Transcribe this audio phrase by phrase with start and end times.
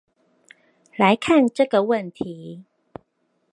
[0.97, 2.63] 來看這個問題